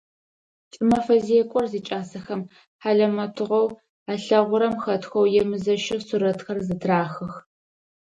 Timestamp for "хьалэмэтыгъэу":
2.81-3.67